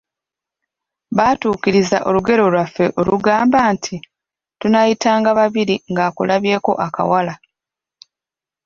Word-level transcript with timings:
Baatukiriza 1.17 1.97
olugero 2.07 2.43
lwaffe 2.53 2.85
olugamba 2.99 3.59
nti, 3.73 3.95
“Tunaayitanga 4.59 5.29
babiri 5.39 5.75
ng’akulabyeko 5.91 6.71
akawala.” 6.85 7.33